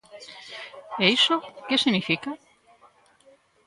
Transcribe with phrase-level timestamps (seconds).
[1.03, 1.35] E iso
[1.67, 2.29] ¿que significa?